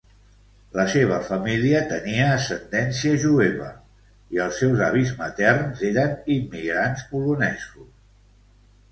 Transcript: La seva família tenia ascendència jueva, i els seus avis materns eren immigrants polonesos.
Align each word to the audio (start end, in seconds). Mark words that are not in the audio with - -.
La 0.77 0.83
seva 0.91 1.17
família 1.25 1.81
tenia 1.89 2.29
ascendència 2.37 3.19
jueva, 3.23 3.67
i 4.37 4.41
els 4.45 4.57
seus 4.63 4.81
avis 4.85 5.11
materns 5.19 5.83
eren 5.91 6.15
immigrants 6.37 7.05
polonesos. 7.13 7.93